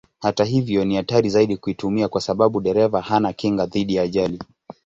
[0.19, 4.41] Hata hivyo ni hatari zaidi kuitumia kwa sababu dereva hana kinga dhidi ya ajali.